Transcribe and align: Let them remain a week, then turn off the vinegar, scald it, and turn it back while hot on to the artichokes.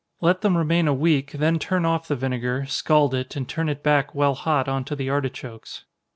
Let 0.19 0.41
them 0.41 0.57
remain 0.57 0.87
a 0.87 0.95
week, 0.95 1.33
then 1.33 1.59
turn 1.59 1.85
off 1.85 2.07
the 2.07 2.15
vinegar, 2.15 2.65
scald 2.65 3.13
it, 3.13 3.35
and 3.35 3.47
turn 3.47 3.69
it 3.69 3.83
back 3.83 4.15
while 4.15 4.33
hot 4.33 4.67
on 4.67 4.83
to 4.85 4.95
the 4.95 5.11
artichokes. 5.11 5.85